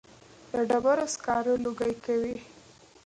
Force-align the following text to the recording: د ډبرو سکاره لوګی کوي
د 0.51 0.53
ډبرو 0.69 1.05
سکاره 1.13 1.53
لوګی 1.63 1.93
کوي 2.05 2.35